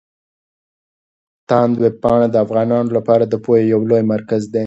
تاند 1.49 1.75
ویبپاڼه 1.83 2.27
د 2.31 2.35
افغانانو 2.45 2.89
لپاره 2.97 3.23
د 3.27 3.33
پوهې 3.43 3.63
يو 3.73 3.79
لوی 3.89 4.03
مرکز 4.13 4.43
دی. 4.53 4.59